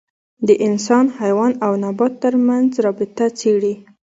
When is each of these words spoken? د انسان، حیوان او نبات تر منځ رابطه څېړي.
د 0.47 0.49
انسان، 0.67 1.05
حیوان 1.19 1.51
او 1.65 1.71
نبات 1.83 2.13
تر 2.23 2.33
منځ 2.47 2.67
رابطه 2.85 3.25
څېړي. 3.39 3.73